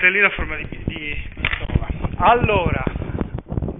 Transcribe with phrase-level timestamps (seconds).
[0.00, 1.88] cartellino a forma di, di pistola.
[2.16, 2.82] Allora,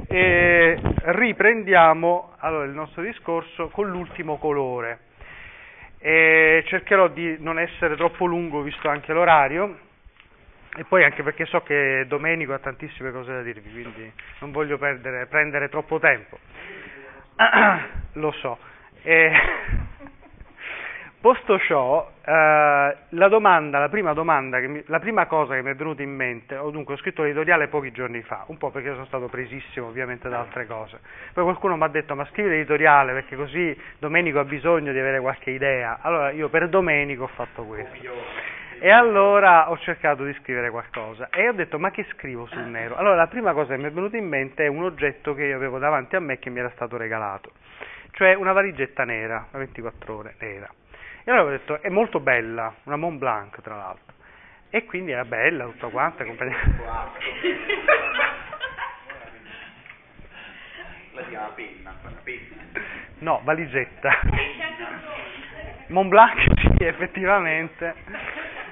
[0.06, 4.98] eh, riprendiamo allora, il nostro discorso con l'ultimo colore.
[5.98, 9.78] Eh, cercherò di non essere troppo lungo visto anche l'orario
[10.76, 14.76] e poi anche perché so che Domenico ha tantissime cose da dirvi, quindi non voglio
[14.76, 16.38] perdere, prendere troppo tempo.
[18.14, 18.58] Lo so.
[19.02, 19.32] Eh,
[21.20, 25.74] Posto ciò, eh, la domanda, la prima domanda, mi, la prima cosa che mi è
[25.74, 29.04] venuta in mente, o dunque ho scritto l'editoriale pochi giorni fa, un po' perché sono
[29.04, 30.98] stato presissimo ovviamente da altre cose,
[31.34, 35.20] poi qualcuno mi ha detto ma scrivi l'editoriale perché così Domenico ha bisogno di avere
[35.20, 37.98] qualche idea, allora io per Domenico ho fatto questo.
[38.78, 42.96] E allora ho cercato di scrivere qualcosa e ho detto ma che scrivo sul nero?
[42.96, 45.56] Allora la prima cosa che mi è venuta in mente è un oggetto che io
[45.56, 47.50] avevo davanti a me che mi era stato regalato,
[48.12, 50.70] cioè una valigetta nera, da 24 ore nera.
[51.24, 54.14] E allora ho detto, è molto bella, una Mont Blanc tra l'altro.
[54.70, 56.24] E quindi era bella tutta quanta.
[56.24, 56.56] Compagnia...
[61.12, 62.62] La chiama penna, penna.
[63.18, 64.20] No, valigetta.
[65.88, 66.40] Mont Blanc,
[66.76, 67.94] sì, effettivamente.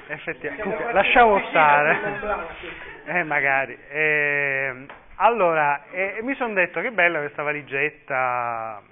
[0.07, 0.63] effettivamente.
[0.63, 2.47] Comunque, lasciamo stare.
[3.09, 3.75] Eh, magari.
[3.89, 8.83] Eh, allora, eh, mi sono detto che bella questa valigetta.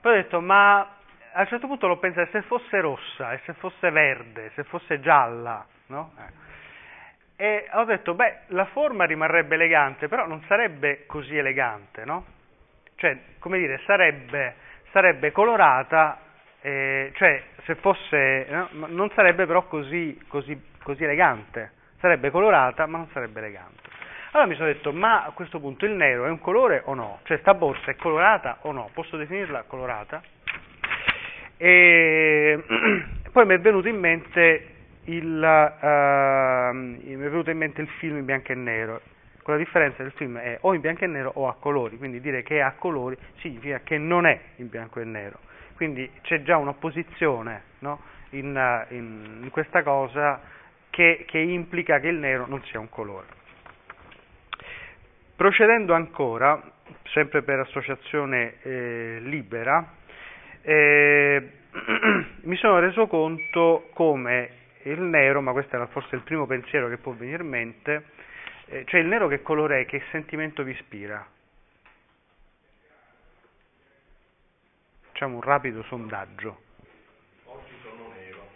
[0.00, 0.97] Poi ho detto, ma
[1.32, 5.00] a un certo punto l'ho pensato, se fosse rossa, e se fosse verde, se fosse
[5.00, 6.12] gialla, no?
[6.18, 6.46] Eh.
[7.40, 12.24] E ho detto, beh, la forma rimarrebbe elegante, però non sarebbe così elegante, no?
[12.96, 14.56] Cioè, come dire, sarebbe,
[14.90, 16.18] sarebbe colorata,
[16.60, 18.68] eh, cioè, se fosse, no?
[18.88, 23.82] non sarebbe però così, così, così elegante, sarebbe colorata, ma non sarebbe elegante.
[24.32, 27.20] Allora mi sono detto, ma a questo punto il nero è un colore o no?
[27.22, 28.90] Cioè, sta borsa è colorata o no?
[28.92, 30.20] Posso definirla colorata?
[31.58, 32.62] E
[33.32, 34.66] poi mi è venuto in mente
[35.04, 39.00] il, uh, mi è venuto in mente il film in bianco e nero.
[39.42, 42.20] Con la differenza del film è o in bianco e nero o a colori, quindi
[42.20, 45.38] dire che è a colori significa che non è in bianco e nero.
[45.74, 48.00] Quindi c'è già un'opposizione no?
[48.30, 50.40] in, in, in, questa cosa
[50.90, 53.26] che, che implica che il nero non sia un colore.
[55.34, 56.60] Procedendo ancora,
[57.12, 59.94] sempre per associazione eh, libera,
[60.62, 61.50] eh,
[62.42, 64.50] mi sono reso conto come
[64.82, 68.04] il nero, ma questo era forse il primo pensiero che può venire in mente,
[68.66, 71.26] eh, cioè il nero che colore è, che sentimento vi ispira?
[75.08, 76.60] Facciamo un rapido sondaggio.
[77.44, 78.48] Oggi sono nero.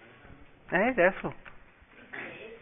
[0.71, 1.35] Eh, adesso?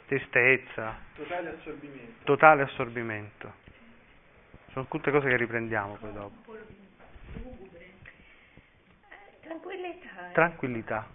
[0.06, 0.96] Tristezza.
[1.14, 2.24] Totale assorbimento.
[2.24, 3.52] Totale assorbimento.
[4.72, 6.56] Sono tutte cose che riprendiamo poi dopo.
[9.80, 10.30] Tranquillità.
[10.32, 11.06] Tranquillità.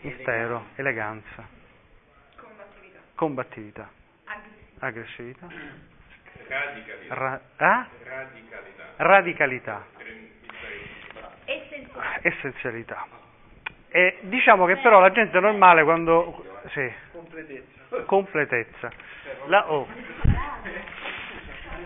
[0.00, 1.46] Mistero, eleganza.
[2.36, 2.98] Combattività.
[3.14, 3.90] Combattività.
[4.78, 5.46] Aggressività.
[5.46, 5.46] Aggressività.
[6.48, 7.14] Radicalità.
[7.14, 7.86] Ra- ah?
[8.04, 8.84] Radicalità.
[8.96, 9.86] Radicalità.
[11.44, 12.18] Essenzialità.
[12.22, 13.06] Essenzialità.
[13.88, 16.42] E diciamo che però la gente normale quando...
[16.68, 18.02] Sì, Completezza.
[18.06, 18.90] completezza.
[19.46, 19.86] La, oh.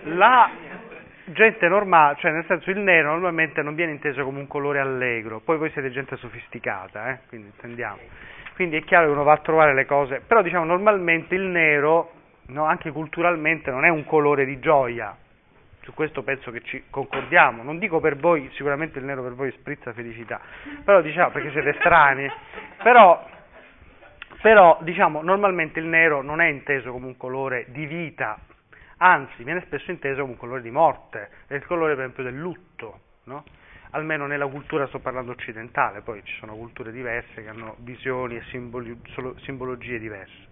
[0.03, 0.49] la
[1.31, 5.39] gente normale, cioè nel senso il nero normalmente non viene inteso come un colore allegro,
[5.39, 7.19] poi voi siete gente sofisticata, eh?
[7.27, 7.99] quindi intendiamo.
[8.55, 12.11] Quindi è chiaro che uno va a trovare le cose, però diciamo normalmente il nero,
[12.47, 15.15] no, anche culturalmente, non è un colore di gioia,
[15.81, 19.51] su questo penso che ci concordiamo, non dico per voi, sicuramente il nero per voi
[19.51, 20.39] sprizza felicità,
[20.83, 22.29] però diciamo perché siete strani,
[22.83, 23.25] però,
[24.41, 28.37] però diciamo normalmente il nero non è inteso come un colore di vita,
[29.03, 32.37] anzi viene spesso inteso come un colore di morte, è il colore per esempio del
[32.37, 33.43] lutto, no?
[33.91, 38.43] almeno nella cultura sto parlando occidentale, poi ci sono culture diverse che hanno visioni e
[38.49, 38.97] simboli,
[39.41, 40.49] simbologie diverse.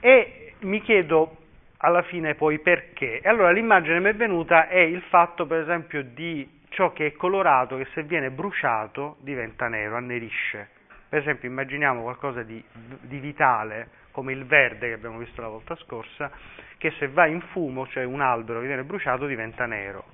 [0.00, 1.36] E mi chiedo
[1.78, 3.20] alla fine poi perché.
[3.20, 7.12] E allora l'immagine mi è venuta è il fatto per esempio di ciò che è
[7.12, 10.68] colorato che se viene bruciato diventa nero, annerisce.
[11.08, 12.62] Per esempio immaginiamo qualcosa di,
[13.00, 13.88] di vitale
[14.18, 16.28] come il verde che abbiamo visto la volta scorsa,
[16.76, 20.06] che se va in fumo, cioè un albero che viene bruciato, diventa nero,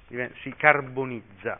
[0.42, 1.58] si carbonizza.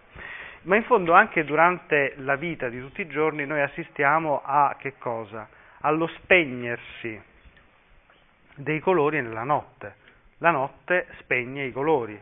[0.64, 4.98] Ma in fondo anche durante la vita di tutti i giorni noi assistiamo a che
[4.98, 5.48] cosa?
[5.80, 7.18] Allo spegnersi
[8.56, 9.94] dei colori nella notte.
[10.38, 12.20] La notte spegne i colori.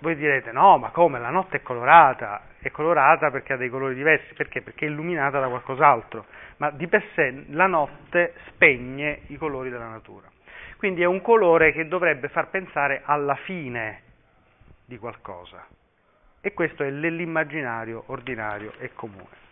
[0.00, 1.18] Voi direte no, ma come?
[1.18, 4.60] La notte è colorata, è colorata perché ha dei colori diversi, perché?
[4.60, 6.26] Perché è illuminata da qualcos'altro,
[6.58, 10.28] ma di per sé la notte spegne i colori della natura.
[10.76, 14.02] Quindi è un colore che dovrebbe far pensare alla fine
[14.84, 15.66] di qualcosa.
[16.40, 19.44] E questo è nell'immaginario ordinario e comune.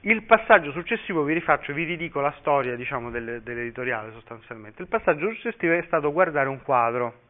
[0.00, 4.80] Il passaggio successivo vi rifaccio, vi ridico la storia diciamo, delle, dell'editoriale sostanzialmente.
[4.82, 7.24] Il passaggio successivo è stato guardare un quadro.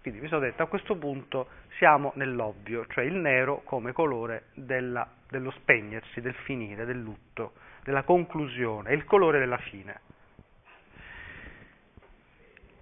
[0.00, 5.06] Quindi mi sono detto a questo punto siamo nell'ovvio, cioè il nero come colore della,
[5.28, 7.52] dello spegnersi, del finire, del lutto,
[7.82, 10.00] della conclusione, è il colore della fine.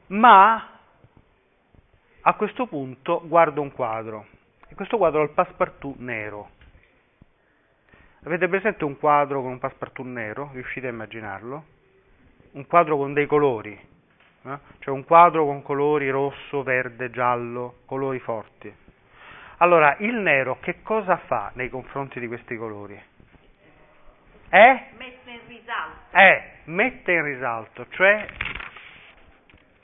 [0.08, 0.70] Ma
[2.20, 4.26] a questo punto guardo un quadro,
[4.68, 6.50] e questo quadro ha il passepartout nero.
[8.24, 10.50] Avete presente un quadro con un passepartout nero?
[10.52, 11.64] Riuscite a immaginarlo?
[12.52, 13.78] Un quadro con dei colori,
[14.54, 14.58] eh?
[14.81, 18.75] cioè un quadro con colori rosso, verde, giallo, colori forti.
[19.58, 23.00] Allora, il nero che cosa fa nei confronti di questi colori?
[24.48, 24.84] Eh?
[24.96, 26.16] Mette in risalto.
[26.16, 28.26] Eh, mette in risalto, cioè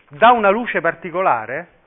[0.09, 1.81] dà una luce particolare?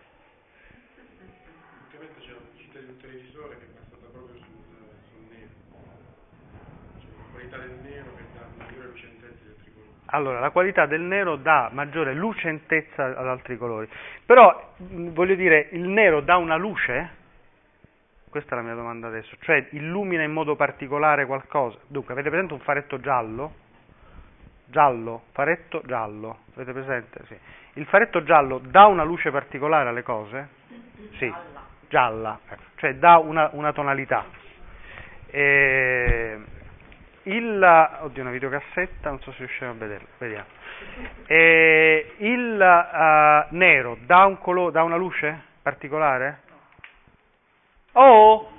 [1.84, 4.64] Ultimamente c'è una pubblicità di un televisore che è passata proprio sul,
[5.10, 5.50] sul nero.
[7.00, 9.92] C'è una qualità del nero che dà maggiore lucentezza di altri colori.
[10.08, 13.90] Allora, la qualità del nero dà maggiore lucentezza ad altri colori.
[14.26, 17.24] Però, voglio dire, il nero dà una luce?
[18.30, 19.36] Questa è la mia domanda adesso.
[19.42, 21.78] Cioè, illumina in modo particolare qualcosa?
[21.88, 23.64] Dunque, avete presente un faretto giallo?
[24.66, 26.40] Giallo, faretto giallo.
[26.56, 27.22] Avete presente?
[27.28, 27.38] Sì.
[27.74, 30.50] Il faretto giallo dà una luce particolare alle cose?
[31.18, 31.34] Sì,
[31.88, 32.64] gialla, ecco.
[32.76, 34.26] cioè dà una, una tonalità.
[35.28, 36.40] E
[37.26, 40.46] il, oddio, una videocassetta, non so se riusciamo a vederla, vediamo.
[41.28, 46.40] E il uh, nero dà, un colo- dà una luce particolare?
[47.94, 48.52] Oh!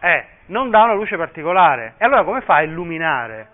[0.00, 1.94] Eh, non dà una luce particolare.
[1.98, 3.48] E allora come fa a illuminare?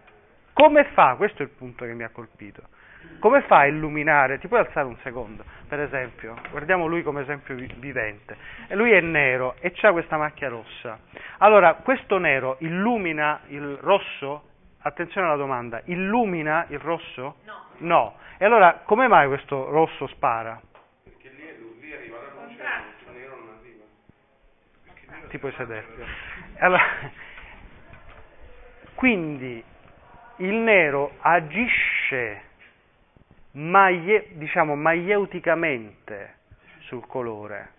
[0.52, 1.14] Come fa?
[1.16, 2.62] Questo è il punto che mi ha colpito.
[3.19, 4.38] Come fa a illuminare?
[4.38, 6.34] Ti puoi alzare un secondo, per esempio?
[6.50, 8.36] Guardiamo lui come esempio vi- vivente.
[8.68, 10.98] E lui è nero e ha questa macchia rossa.
[11.38, 14.50] Allora, questo nero illumina il rosso?
[14.82, 17.36] Attenzione alla domanda, illumina il rosso?
[17.44, 17.64] No.
[17.78, 18.16] No.
[18.38, 20.60] E allora, come mai questo rosso spara?
[21.02, 25.28] Perché lì, lì arriva la luce, il nero non arriva.
[25.28, 25.86] Ti puoi sedere.
[26.58, 26.82] Allora,
[28.94, 29.62] quindi
[30.36, 32.42] il nero agisce
[33.56, 36.34] maie- diciamo maieuticamente
[36.80, 37.72] sul colore.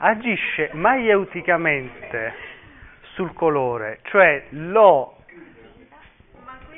[0.00, 2.34] Agisce maieuticamente
[3.14, 5.24] sul colore, cioè lo,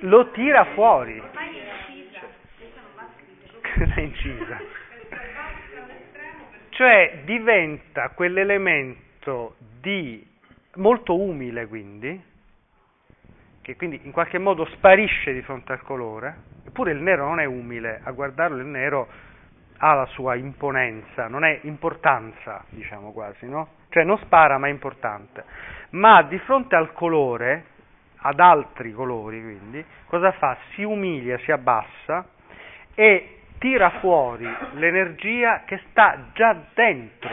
[0.01, 1.23] lo tira fuori.
[1.35, 2.21] Ma è incisa.
[2.57, 3.85] Questa non va scritta.
[3.85, 4.79] Cosa è incisa?
[6.81, 10.27] Cioè diventa quell'elemento di
[10.77, 12.19] molto umile quindi,
[13.61, 16.37] che quindi in qualche modo sparisce di fronte al colore,
[16.67, 19.09] eppure il nero non è umile, a guardarlo il nero
[19.77, 23.73] ha la sua imponenza, non è importanza, diciamo quasi, no?
[23.91, 25.45] Cioè non spara ma è importante.
[25.91, 27.65] Ma di fronte al colore,
[28.21, 30.57] ad altri colori quindi, cosa fa?
[30.73, 32.27] Si umilia, si abbassa
[32.95, 37.31] e tira fuori l'energia che sta già dentro,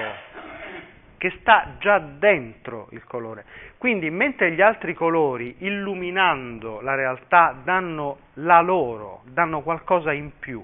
[1.17, 3.45] che sta già dentro il colore.
[3.77, 10.63] Quindi mentre gli altri colori, illuminando la realtà, danno la loro, danno qualcosa in più,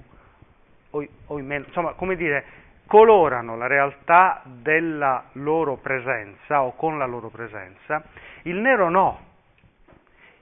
[0.90, 2.44] o, o in meno, insomma, come dire,
[2.86, 8.04] colorano la realtà della loro presenza o con la loro presenza,
[8.42, 9.32] il nero no.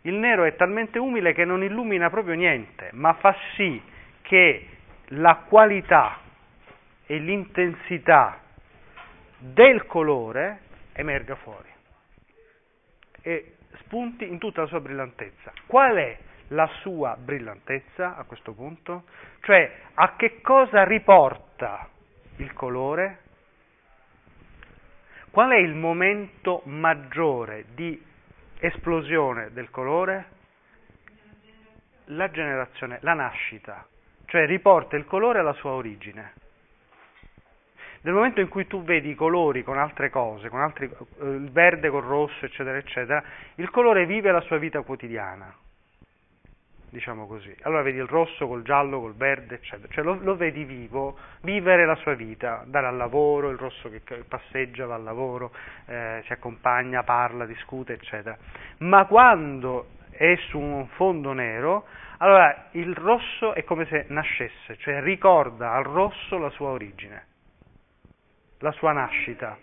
[0.04, 3.80] Il nero è talmente umile che non illumina proprio niente, ma fa sì
[4.23, 4.66] che
[5.09, 6.18] la qualità
[7.06, 8.40] e l'intensità
[9.38, 10.61] del colore
[10.92, 11.71] emerga fuori
[13.23, 15.52] e spunti in tutta la sua brillantezza.
[15.66, 16.18] Qual è
[16.49, 19.04] la sua brillantezza a questo punto?
[19.40, 21.88] Cioè a che cosa riporta
[22.37, 23.21] il colore?
[25.30, 28.00] Qual è il momento maggiore di
[28.59, 30.40] esplosione del colore?
[32.06, 33.87] La generazione, la nascita,
[34.32, 36.32] cioè riporta il colore alla sua origine.
[38.00, 41.50] Nel momento in cui tu vedi i colori con altre cose, con altri, eh, il
[41.50, 43.22] verde col rosso, eccetera, eccetera,
[43.56, 45.54] il colore vive la sua vita quotidiana,
[46.88, 47.54] diciamo così.
[47.60, 51.84] Allora vedi il rosso col giallo, col verde, eccetera, cioè lo, lo vedi vivo, vivere
[51.84, 55.52] la sua vita, andare al lavoro, il rosso che passeggia, va al lavoro,
[55.84, 58.34] eh, si accompagna, parla, discute, eccetera.
[58.78, 61.84] Ma quando è su un fondo nero,
[62.22, 67.26] allora, il rosso è come se nascesse, cioè ricorda al rosso la sua origine,
[68.58, 69.58] la sua nascita.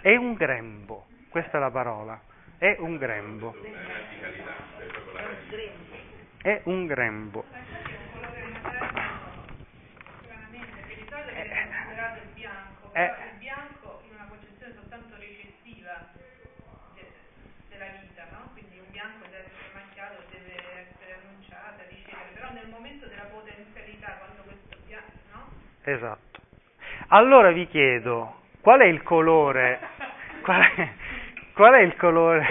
[0.00, 2.20] È un grembo, questa è la parola,
[2.58, 3.56] è un grembo.
[6.40, 7.44] È un grembo.
[7.50, 8.80] È, un grembo.
[12.92, 13.29] è,
[25.84, 26.40] Esatto.
[27.08, 29.78] Allora vi chiedo, qual è il colore,
[30.42, 30.88] qual è,
[31.54, 32.46] qual è il colore,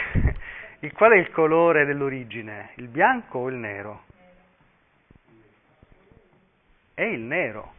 [0.79, 2.71] il- qual è il colore dell'origine?
[2.75, 4.03] Il bianco o il nero?
[6.93, 7.73] È il nero.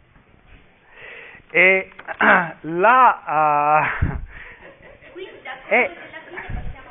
[1.51, 1.91] E
[2.61, 3.21] la...
[6.53, 6.91] passiamo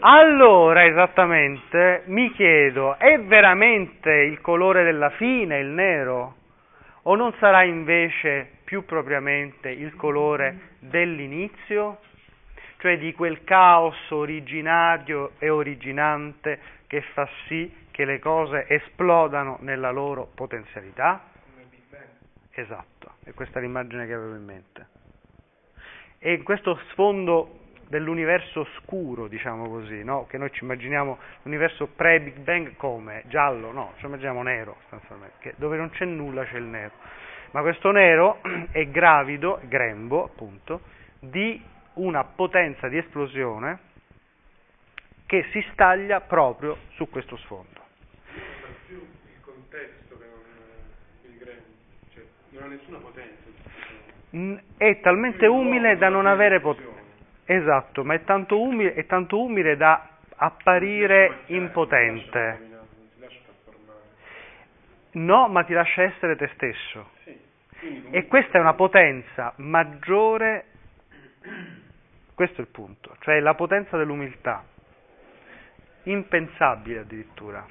[0.00, 6.34] a allora, esattamente, mi chiedo, è veramente il colore della fine il nero?
[7.08, 12.00] O non sarà invece più propriamente il colore dell'inizio?
[12.78, 16.58] Cioè di quel caos originario e originante
[16.88, 21.30] che fa sì che le cose esplodano nella loro potenzialità?
[22.50, 24.86] Esatto, e questa è l'immagine che avevo in mente.
[26.18, 30.26] E in questo sfondo dell'universo scuro, diciamo così, no?
[30.26, 33.22] che noi ci immaginiamo l'universo pre-Big Bang come?
[33.26, 36.92] Giallo, no, ci immaginiamo nero, sostanzialmente, dove non c'è nulla c'è il nero.
[37.52, 38.40] Ma questo nero
[38.72, 40.80] è gravido, grembo appunto,
[41.20, 41.62] di
[41.94, 43.78] una potenza di esplosione
[45.26, 47.84] che si staglia proprio su questo sfondo.
[48.86, 51.62] Più il contesto che non eh, il grembo,
[52.12, 53.44] cioè non ha nessuna potenza.
[54.76, 56.95] È talmente umile da non avere potenza.
[57.48, 62.74] Esatto, ma è tanto umile, è tanto umile da apparire impotente.
[65.12, 67.10] No, ma ti lascia essere te stesso.
[68.10, 70.64] E questa è una potenza maggiore,
[72.34, 74.64] questo è il punto, cioè la potenza dell'umiltà,
[76.04, 77.64] impensabile addirittura,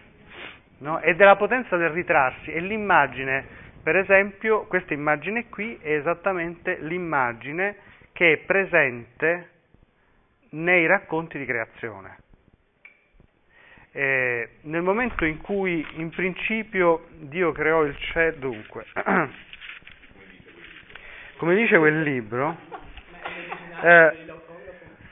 [0.79, 1.01] no?
[1.01, 3.46] ed è la potenza del ritrarsi, e l'immagine,
[3.84, 7.77] per esempio, questa immagine qui è esattamente l'immagine
[8.13, 9.50] che è presente
[10.56, 12.18] nei racconti di creazione.
[13.92, 18.86] Eh, nel momento in cui in principio Dio creò il cielo, dunque,
[21.38, 22.58] come dice quel libro,
[23.82, 24.26] eh,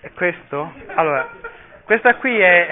[0.02, 0.74] è questo?
[0.96, 1.30] Allora,
[1.84, 2.68] questa qui è...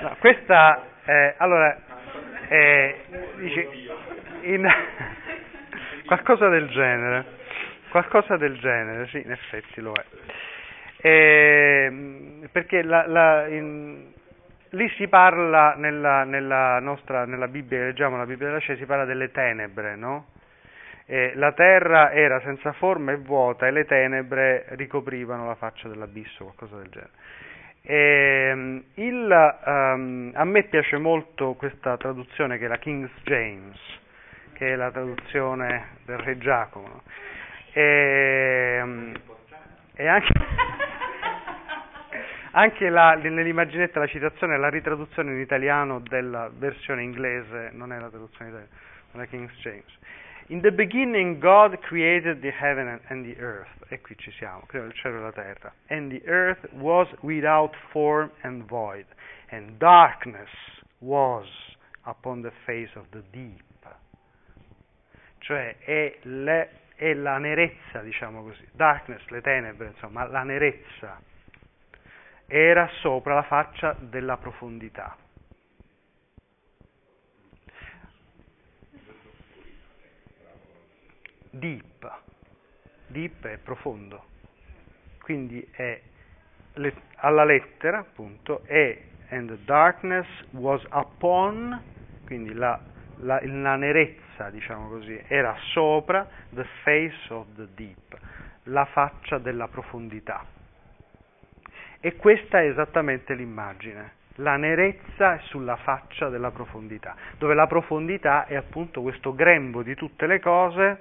[0.00, 1.34] No, questa è...
[1.38, 1.78] Allora,
[3.36, 3.68] dice,
[4.42, 4.68] in,
[6.04, 7.42] qualcosa del genere,
[7.94, 10.04] qualcosa del genere, sì, in effetti lo è.
[11.06, 14.06] Ehm, perché la- la- in-
[14.70, 19.04] lì si parla nella, nella nostra, nella Bibbia, leggiamo la Bibbia della Scia, si parla
[19.04, 20.26] delle tenebre, no?
[21.06, 26.42] E la terra era senza forma e vuota e le tenebre ricoprivano la faccia dell'abisso,
[26.42, 27.10] qualcosa del genere.
[27.82, 33.78] Ehm, il, ehm, a me piace molto questa traduzione che è la King's James,
[34.54, 36.88] che è la traduzione del Re Giacomo.
[36.88, 37.02] no?
[37.76, 39.12] Ehm,
[39.96, 40.32] e anche,
[42.52, 47.98] anche la, nell'immaginetta la citazione è la ritraduzione in italiano della versione inglese, non è
[47.98, 48.72] la traduzione italiana,
[49.10, 49.98] della King's James.
[50.48, 54.62] In the beginning God created the heaven and- and the earth, e qui ci siamo,
[54.66, 55.72] creò il cielo e la terra.
[55.88, 59.06] And the earth was without form and void,
[59.50, 60.50] and darkness
[60.98, 61.46] was
[62.02, 63.62] upon the face of the deep.
[65.38, 66.68] Cioè è, le-
[67.04, 71.20] è la nerezza, diciamo così, darkness, le tenebre, insomma, la nerezza
[72.46, 75.14] era sopra la faccia della profondità.
[81.50, 82.12] Deep,
[83.08, 84.24] deep è profondo,
[85.20, 86.00] quindi è
[86.72, 91.80] le- alla lettera, appunto, è and the darkness was upon,
[92.24, 92.80] quindi la,
[93.18, 98.18] la, la nerezza, diciamo così, era sopra the face of the deep,
[98.64, 100.44] la faccia della profondità.
[102.00, 104.22] E questa è esattamente l'immagine.
[104.38, 109.94] La nerezza è sulla faccia della profondità, dove la profondità è appunto questo grembo di
[109.94, 111.00] tutte le cose.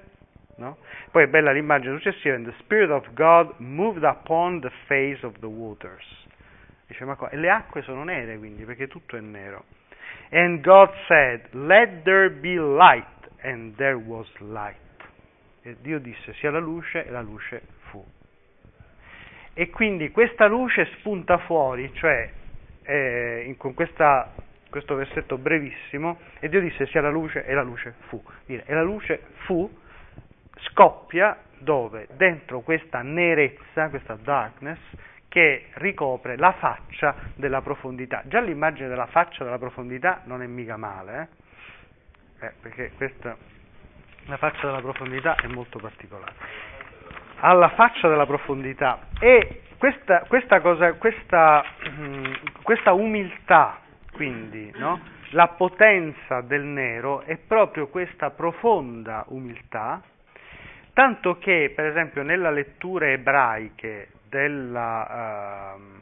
[0.58, 0.78] no?
[1.10, 5.48] Poi è bella l'immagine successiva, the Spirit of God moved upon the face of the
[5.48, 6.06] waters.
[6.88, 9.66] Dice, ma qua, e le acque sono nere quindi, perché tutto è nero.
[10.30, 13.06] And God said, let there be light,
[13.44, 14.76] and there was light.
[15.62, 18.04] E Dio disse, sia la luce, e la luce fu.
[19.54, 22.32] E quindi questa luce spunta fuori, cioè
[22.86, 24.34] eh, in- con questa-
[24.70, 28.22] questo versetto brevissimo, e Dio disse sia la luce e la luce fu.
[28.46, 29.72] Dire, e la luce fu,
[30.70, 32.08] scoppia dove?
[32.18, 34.80] Dentro questa nerezza, questa darkness,
[35.30, 38.22] che ricopre la faccia della profondità.
[38.26, 41.42] Già l'immagine della faccia della profondità non è mica male, eh?
[42.44, 43.38] Eh, perché questa
[44.26, 46.34] La faccia della profondità è molto particolare.
[47.40, 49.08] Alla faccia della profondità.
[49.20, 53.80] E questa, questa, cosa, questa, mm, questa umiltà,
[54.14, 55.00] quindi, no?
[55.32, 60.02] la potenza del nero è proprio questa profonda umiltà,
[60.94, 65.93] tanto che, per esempio, nella lettura ebraiche della, uh,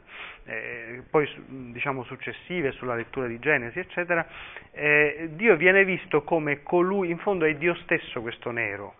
[0.44, 1.28] eh, poi
[1.72, 4.26] diciamo successive sulla lettura di Genesi, eccetera,
[4.72, 8.94] eh, Dio viene visto come colui, in fondo è Dio stesso questo nero.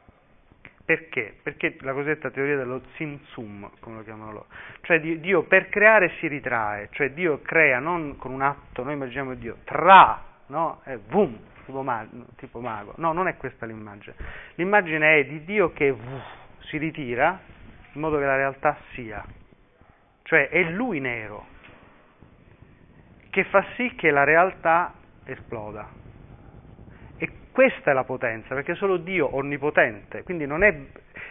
[0.85, 1.37] Perché?
[1.43, 4.47] Perché la cosiddetta teoria dello Tzimtzum, come lo chiamano loro,
[4.83, 9.35] cioè Dio per creare si ritrae, cioè Dio crea non con un atto, noi immaginiamo
[9.35, 10.81] Dio, tra, no?
[10.85, 12.95] E boom, tipo mago, tipo mago.
[12.97, 14.17] No, non è questa l'immagine.
[14.57, 16.21] L'immagine è di Dio che vuh,
[16.63, 17.39] si ritira
[17.93, 19.25] in modo che la realtà sia.
[20.23, 21.47] Cioè è lui nero,
[23.31, 25.89] che fa sì che la realtà esploda.
[27.17, 30.75] E questa è la potenza, perché solo Dio onnipotente, quindi non è,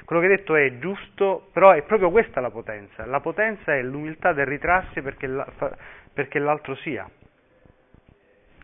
[0.05, 3.05] quello che hai detto è giusto, però è proprio questa la potenza.
[3.05, 5.48] La potenza è l'umiltà del ritrarsi perché, la,
[6.13, 7.10] perché l'altro sia.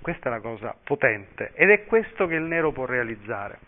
[0.02, 3.60] Questa è la cosa potente ed è questo che il nero può realizzare.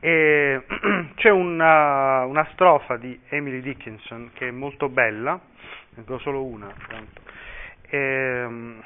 [0.00, 0.64] E
[1.16, 5.38] c'è una, una, strofa di Emily Dickinson che è molto bella,
[5.94, 6.72] ne ho solo una,
[7.90, 8.82] ehm,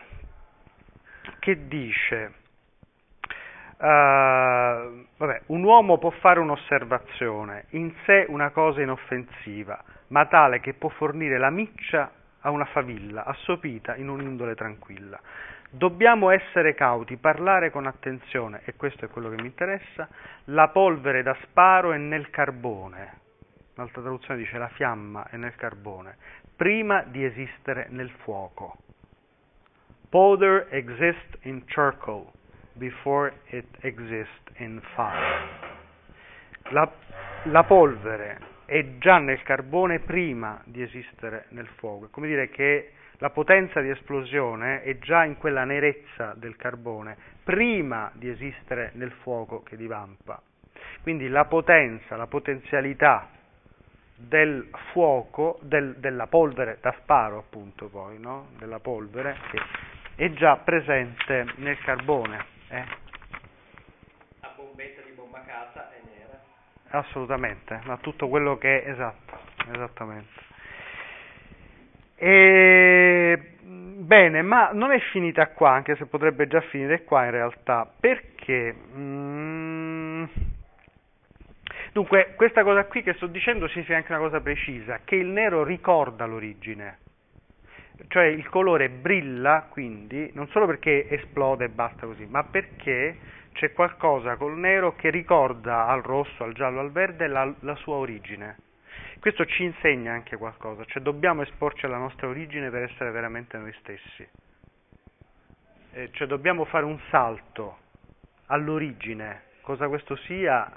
[1.39, 2.33] che dice,
[3.79, 10.75] uh, vabbè, un uomo può fare un'osservazione, in sé una cosa inoffensiva, ma tale che
[10.75, 15.21] può fornire la miccia a una favilla assopita in un'indole tranquilla.
[15.71, 20.09] Dobbiamo essere cauti, parlare con attenzione, e questo è quello che mi interessa,
[20.45, 23.21] la polvere da sparo è nel carbone,
[23.75, 26.17] un'altra traduzione dice la fiamma è nel carbone,
[26.57, 28.77] prima di esistere nel fuoco.
[30.09, 32.31] Powder exists in charcoal
[32.75, 35.73] before it exists in fire.
[36.71, 36.91] La,
[37.45, 42.93] la polvere è già nel carbone prima di esistere nel fuoco, è come dire che
[43.19, 49.13] la potenza di esplosione è già in quella nerezza del carbone, prima di esistere nel
[49.23, 50.41] fuoco che divampa.
[51.03, 53.29] Quindi la potenza, la potenzialità
[54.17, 58.49] del fuoco, del, della polvere da sparo appunto poi, no?
[58.59, 59.61] della polvere, che
[60.17, 62.45] è già presente nel carbone.
[62.69, 62.85] Eh?
[64.41, 66.41] La bombetta di bomba casa è nera.
[66.89, 69.39] Assolutamente, ma tutto quello che è esatto,
[69.73, 70.53] esattamente.
[72.27, 77.87] E, bene, ma non è finita qua, anche se potrebbe già finire qua in realtà,
[78.01, 78.75] perché...
[78.97, 80.25] Mm,
[81.93, 85.65] dunque, questa cosa qui che sto dicendo significa anche una cosa precisa, che il nero
[85.65, 86.97] ricorda l'origine,
[88.09, 93.19] cioè il colore brilla quindi non solo perché esplode e basta così, ma perché
[93.53, 97.97] c'è qualcosa col nero che ricorda al rosso, al giallo, al verde la, la sua
[97.97, 98.57] origine.
[99.25, 103.73] Questo ci insegna anche qualcosa, cioè dobbiamo esporci alla nostra origine per essere veramente noi
[103.79, 104.29] stessi.
[105.93, 107.79] Eh, cioè dobbiamo fare un salto
[108.49, 110.71] all'origine, cosa questo sia,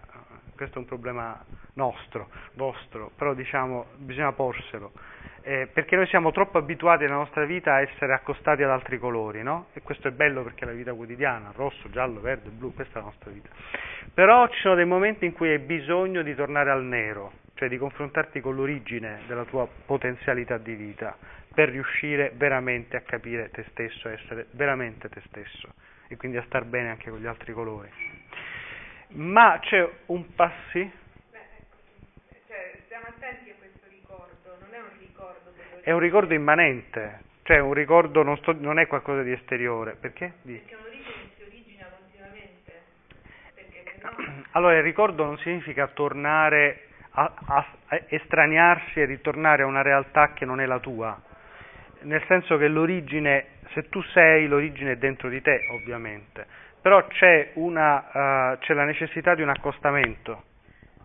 [0.56, 4.94] questo è un problema nostro, vostro, però diciamo bisogna porselo,
[5.42, 9.44] eh, perché noi siamo troppo abituati nella nostra vita a essere accostati ad altri colori,
[9.44, 9.68] no?
[9.74, 13.02] E questo è bello perché è la vita quotidiana, rosso, giallo, verde, blu, questa è
[13.02, 13.50] la nostra vita.
[14.14, 17.78] Però ci sono dei momenti in cui hai bisogno di tornare al nero, cioè di
[17.78, 21.18] confrontarti con l'origine della tua potenzialità di vita
[21.54, 25.74] per riuscire veramente a capire te stesso, a essere veramente te stesso
[26.08, 27.90] e quindi a star bene anche con gli altri colori.
[29.14, 30.92] Ma c'è un passi?
[31.32, 31.78] Beh, ecco,
[32.48, 35.52] cioè, stiamo attenti a questo ricordo, non è un ricordo.
[35.82, 39.96] È un ricordo immanente, cioè un ricordo non, sto, non è qualcosa di esteriore.
[40.00, 40.34] Perché?
[40.44, 40.58] Di.
[40.58, 42.82] Perché un'origine si origina continuamente.
[43.56, 44.46] Perché se no...
[44.52, 46.87] Allora il ricordo non significa tornare
[47.18, 51.20] a, a, a estraniarsi e ritornare a una realtà che non è la tua,
[52.02, 56.46] nel senso che l'origine, se tu sei, l'origine è dentro di te, ovviamente,
[56.80, 60.44] però c'è, una, uh, c'è la necessità di un accostamento.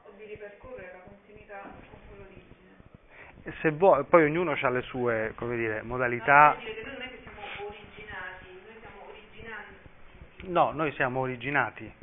[0.05, 3.55] O di ripercorrere la continuità con quell'origine.
[3.63, 6.57] Se vuoi, poi ognuno ha le sue, come dire, modalità.
[6.59, 10.53] No, noi non è che siamo originati, noi siamo originanti.
[10.53, 11.95] No, noi siamo originati.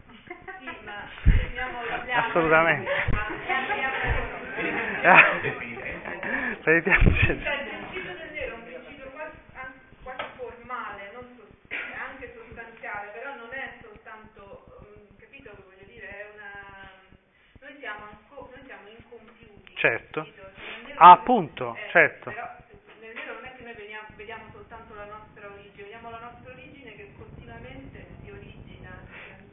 [5.02, 5.60] Ma siamo, abbiamo...
[6.60, 6.60] Assolutamente.
[6.64, 9.38] Cioè, il principio del nero è un principio quasi,
[10.04, 11.48] quasi formale, non so,
[11.96, 16.90] anche sostanziale, però non è soltanto, um, capito che voglio dire, è una...
[17.62, 19.76] Noi siamo, anco, noi siamo incompiuti.
[19.76, 20.22] Certo.
[20.22, 20.52] capito?
[20.84, 22.30] Cioè, Ah, appunto, eh, certo.
[22.32, 22.48] Però
[23.00, 26.52] nel nero non è che noi veniamo, vediamo soltanto la nostra origine, vediamo la nostra
[26.54, 28.90] origine che continuamente si origina.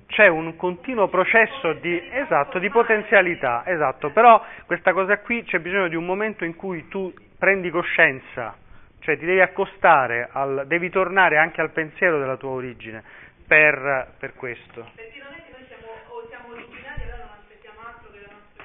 [0.09, 5.89] c'è un continuo processo di, esatto, di potenzialità, esatto, però questa cosa qui c'è bisogno
[5.89, 8.57] di un momento in cui tu prendi coscienza,
[9.01, 13.03] cioè ti devi accostare, al, devi tornare anche al pensiero della tua origine
[13.47, 14.91] per, per questo.
[14.95, 18.21] Perché non è che noi siamo, o siamo originali e allora non aspettiamo altro che
[18.21, 18.65] la nostra.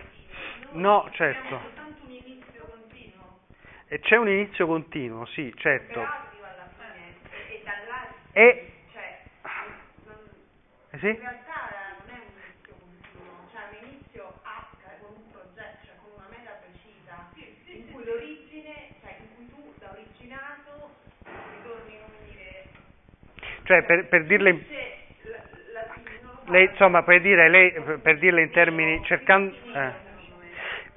[0.72, 1.80] Noi No, certo.
[3.94, 6.00] E c'è un inizio continuo, sì, certo.
[6.00, 7.16] Però arriva alla fine
[7.50, 9.20] e, e da là, E, cioè,
[10.06, 10.16] non,
[10.92, 11.08] eh sì?
[11.08, 11.68] in realtà
[12.00, 16.28] non è un inizio continuo, cioè un inizio H con un progetto, cioè con una
[16.30, 17.28] meta precisa,
[17.76, 20.96] in cui l'origine, cioè in cui tu da originato
[21.28, 22.68] ritorni, come dire,
[23.64, 24.50] Cioè, per, per dirle...
[24.50, 24.64] in-
[25.24, 26.00] la, la,
[26.52, 29.92] Lei, insomma, per, dire, lei, per dirle in termini, cercando, eh,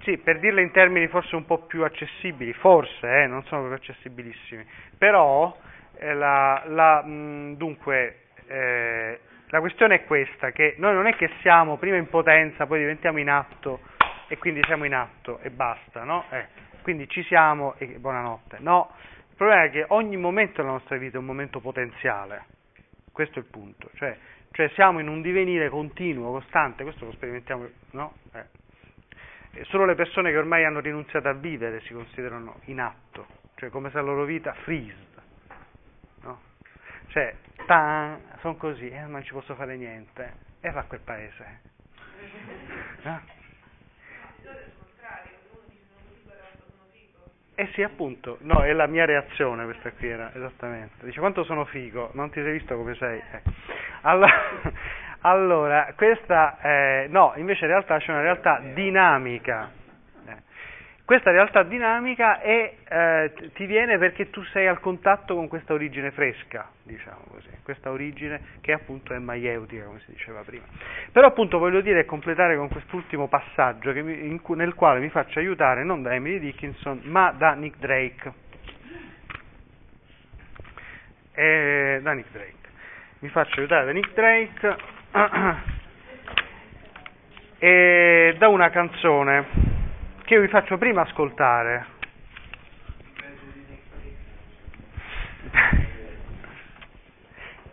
[0.02, 3.78] sì, per dirle in termini forse un po' più accessibili, forse, eh, non sono proprio
[3.80, 4.64] accessibilissimi,
[4.96, 5.63] però, eh,
[6.12, 11.76] la, la, mh, dunque, eh, la questione è questa, che noi non è che siamo
[11.76, 13.80] prima in potenza, poi diventiamo in atto
[14.28, 16.24] e quindi siamo in atto e basta, no?
[16.30, 16.46] Eh,
[16.82, 18.58] quindi ci siamo e buonanotte.
[18.60, 18.90] No,
[19.30, 22.44] il problema è che ogni momento della nostra vita è un momento potenziale,
[23.12, 24.16] questo è il punto, cioè,
[24.50, 28.14] cioè siamo in un divenire continuo, costante, questo lo sperimentiamo, no?
[28.34, 29.62] Eh.
[29.66, 33.90] Solo le persone che ormai hanno rinunziato a vivere si considerano in atto, cioè come
[33.90, 35.13] se la loro vita freeze?
[37.14, 37.32] Cioè,
[38.40, 41.60] sono così, eh, non ci posso fare niente, e va a quel paese.
[43.04, 43.20] No?
[47.54, 51.04] Eh sì, appunto, no, è la mia reazione questa qui era, esattamente.
[51.04, 53.18] Dice, quanto sono figo, non ti sei visto come sei?
[53.18, 53.42] Eh.
[54.00, 54.32] Allora,
[55.20, 59.70] allora, questa, eh, no, invece in realtà c'è una realtà dinamica.
[61.06, 66.10] Questa realtà dinamica è, eh, ti viene perché tu sei al contatto con questa origine
[66.12, 70.64] fresca, diciamo così, questa origine che appunto è maieutica, come si diceva prima.
[71.12, 75.84] Però appunto voglio dire completare con quest'ultimo passaggio mi- in nel quale mi faccio aiutare
[75.84, 78.32] non da Emily Dickinson ma da Nick Drake.
[81.34, 82.68] Eh, da Nick Drake.
[83.18, 84.76] Mi faccio aiutare da Nick Drake
[87.58, 89.73] e da una canzone
[90.24, 91.92] che io vi faccio prima ascoltare.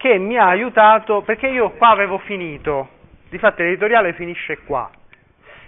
[0.02, 2.90] che mi ha aiutato perché io qua avevo finito,
[3.30, 4.90] difatti l'editoriale finisce qua.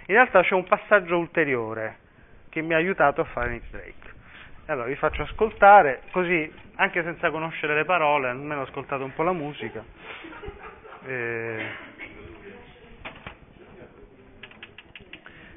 [0.06, 1.98] In realtà c'è un passaggio ulteriore
[2.48, 4.12] che mi ha aiutato a fare Nick Drake.
[4.66, 9.32] Allora vi faccio ascoltare, così anche senza conoscere le parole, almeno ascoltate un po' la
[9.32, 9.84] musica.
[11.06, 11.66] Eh,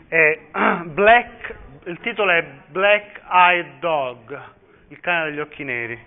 [0.86, 4.42] Black, il titolo è Black Eyed Dog,
[4.88, 6.00] il cane degli occhi neri.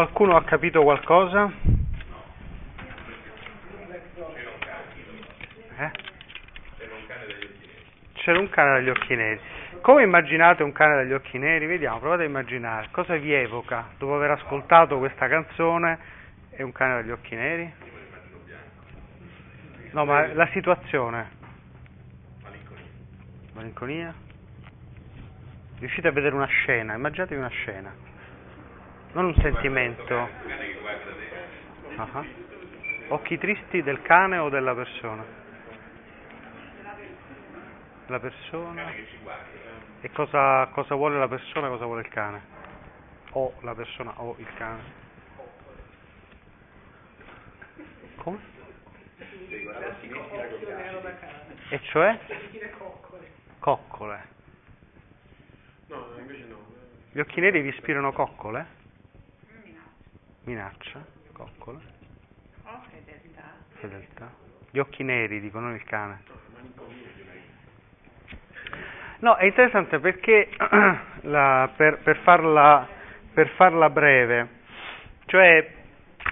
[0.00, 1.52] Qualcuno ha capito qualcosa?
[5.76, 5.90] Eh?
[8.14, 9.38] C'era un cane dagli occhi neri.
[9.82, 11.66] Come immaginate un cane dagli occhi neri?
[11.66, 12.88] Vediamo, provate a immaginare.
[12.92, 15.98] Cosa vi evoca dopo aver ascoltato questa canzone
[16.48, 17.70] e un cane dagli occhi neri?
[19.90, 21.28] No, ma la situazione.
[23.52, 24.14] Malinconia.
[25.78, 28.08] Riuscite a vedere una scena, immaginatevi una scena.
[29.12, 30.28] Non un sentimento.
[31.96, 32.24] Ah.
[33.08, 35.24] Occhi tristi del cane o della persona?
[38.06, 38.92] La persona.
[40.00, 42.42] E cosa, cosa vuole la persona e cosa vuole il cane?
[43.32, 44.82] O la persona o il cane.
[48.16, 48.38] Come?
[51.70, 52.18] E cioè?
[53.58, 54.24] Coccole.
[55.88, 56.58] No, invece no.
[57.10, 58.78] Gli occhi neri vi ispirano coccole?
[60.44, 61.78] Minaccia, coccole,
[62.64, 63.42] Oh, fedeltà.
[63.78, 64.32] fedeltà.
[64.70, 66.22] Gli occhi neri, dicono il cane.
[69.20, 70.48] No, è interessante perché
[71.22, 72.88] la- per, per farla,
[73.34, 74.48] per farla breve,
[75.26, 75.72] cioè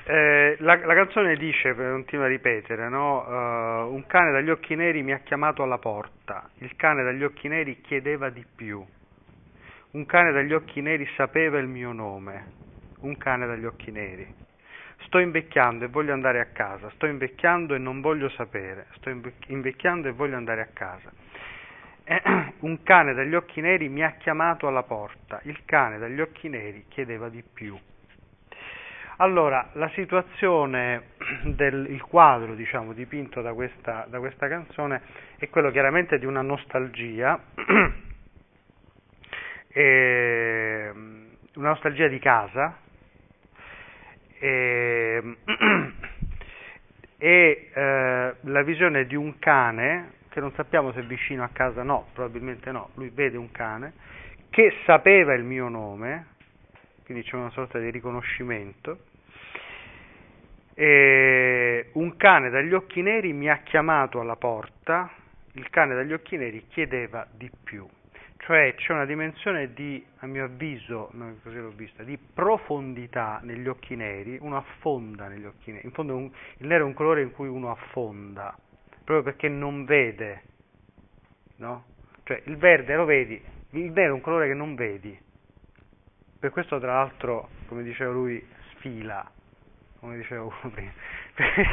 [0.05, 3.27] eh, la, la canzone dice, continua a ripetere, no?
[3.27, 7.49] Eh, un cane dagli occhi neri mi ha chiamato alla porta, il cane dagli occhi
[7.49, 8.83] neri chiedeva di più,
[9.91, 12.53] un cane dagli occhi neri sapeva il mio nome,
[13.01, 14.27] un cane dagli occhi neri.
[15.05, 19.49] Sto invecchiando e voglio andare a casa, sto invecchiando e non voglio sapere, sto invec-
[19.49, 21.13] invecchiando e voglio andare a casa.
[22.05, 22.23] Eh,
[22.61, 26.87] un cane dagli occhi neri mi ha chiamato alla porta, il cane dagli occhi neri
[26.89, 27.79] chiedeva di più.
[29.21, 31.11] Allora, la situazione
[31.45, 35.03] del il quadro, diciamo, dipinto da questa, da questa canzone
[35.39, 37.39] è quello chiaramente di una nostalgia,
[39.69, 40.91] e,
[41.55, 42.79] una nostalgia di casa,
[44.39, 45.37] e,
[47.19, 51.83] e eh, la visione di un cane che non sappiamo se è vicino a casa,
[51.83, 53.93] no, probabilmente no, lui vede un cane
[54.51, 56.27] che sapeva il mio nome,
[57.05, 58.99] quindi c'è una sorta di riconoscimento,
[60.75, 65.11] e un cane dagli occhi neri mi ha chiamato alla porta,
[65.53, 67.87] il cane dagli occhi neri chiedeva di più,
[68.39, 71.11] cioè c'è una dimensione di, a mio avviso,
[71.43, 76.17] così l'ho vista, di profondità negli occhi neri, uno affonda negli occhi neri, in fondo
[76.17, 78.57] un- il nero è un colore in cui uno affonda,
[79.05, 80.43] proprio perché non vede,
[81.57, 81.85] no?
[82.25, 85.19] Cioè il verde lo vedi, il nero è un colore che non vedi,
[86.39, 89.29] per questo tra l'altro, come diceva lui, sfila,
[89.99, 90.93] come diceva uno prima,
[91.35, 91.69] perché,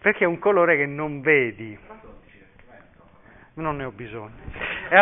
[0.00, 1.78] perché è un colore che non vedi.
[3.54, 4.71] Non ne ho bisogno.
[4.92, 4.98] E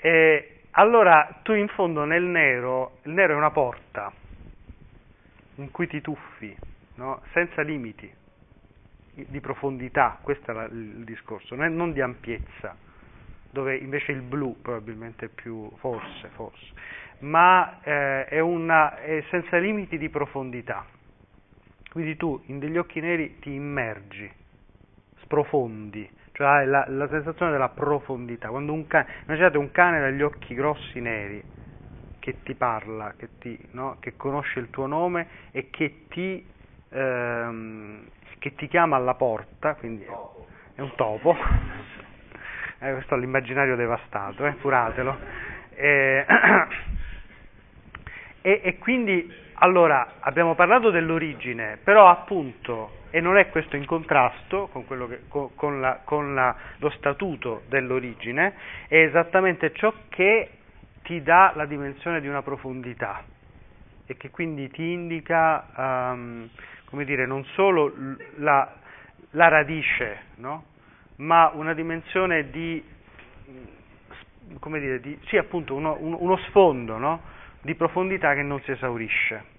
[0.00, 4.12] E allora tu in fondo nel nero, il nero è una porta
[5.56, 6.56] in cui ti tuffi,
[6.96, 7.20] no?
[7.32, 8.08] senza limiti
[9.14, 12.76] di profondità, questo è la- il discorso, non di ampiezza,
[13.50, 16.72] dove invece il blu probabilmente è più, forse, forse,
[17.20, 20.84] ma eh, è, una, è senza limiti di profondità.
[21.90, 24.30] Quindi tu in degli occhi neri ti immergi,
[25.26, 28.48] sprofondi, cioè la, la sensazione della profondità.
[28.48, 31.44] Quando un cane, immaginate un cane dagli occhi grossi neri
[32.20, 33.98] che ti parla, che, ti, no?
[34.00, 36.44] che conosce il tuo nome e che ti,
[36.90, 38.08] ehm,
[38.38, 41.36] che ti chiama alla porta, quindi è un topo.
[42.78, 45.18] Eh, questo è l'immaginario devastato, eh, curatelo.
[45.70, 46.26] Eh,
[48.42, 54.68] e, e quindi, allora, abbiamo parlato dell'origine, però appunto, e non è questo in contrasto
[54.68, 58.54] con, che- co- con la- con la- lo statuto dell'origine,
[58.88, 60.50] è esattamente ciò che
[61.02, 63.22] ti dà la dimensione di una profondità
[64.06, 65.66] e che quindi ti indica,
[66.12, 66.48] ehm,
[66.86, 67.92] come dire, non solo
[68.36, 68.76] la,
[69.30, 70.64] la radice, no?
[71.16, 72.84] ma una dimensione di,
[74.60, 77.22] come dire, di, sì appunto uno- uno sfondo no?
[77.62, 79.54] di profondità che non si esaurisce.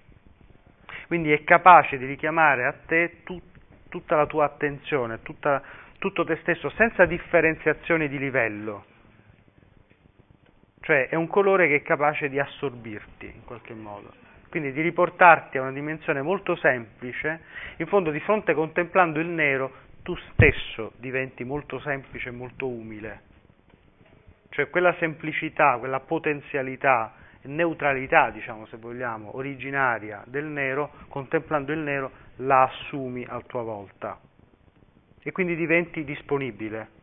[1.08, 3.40] Quindi è capace di richiamare a te tu-
[3.88, 5.62] tutta la tua attenzione, tutta-
[5.98, 8.84] tutto te stesso, senza differenziazioni di livello.
[10.82, 14.12] Cioè è un colore che è capace di assorbirti in qualche modo.
[14.50, 17.40] Quindi di riportarti a una dimensione molto semplice,
[17.78, 23.20] in fondo di fronte contemplando il nero, tu stesso diventi molto semplice e molto umile.
[24.50, 27.14] Cioè quella semplicità, quella potenzialità,
[27.48, 34.18] neutralità, diciamo se vogliamo, originaria del nero, contemplando il nero, la assumi a tua volta.
[35.22, 36.96] E quindi diventi disponibile.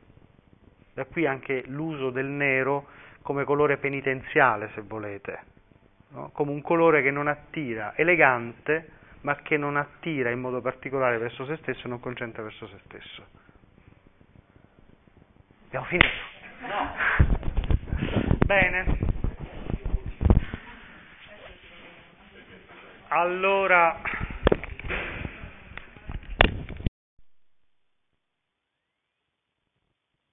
[0.94, 2.88] Da qui anche l'uso del nero
[3.22, 5.40] come colore penitenziale, se volete,
[6.10, 6.30] no?
[6.32, 11.46] come un colore che non attira, elegante, ma che non attira in modo particolare verso
[11.46, 13.26] se stesso e non concentra verso se stesso.
[15.66, 16.08] Abbiamo finito?
[18.46, 19.14] Bene.
[23.16, 23.98] Allora,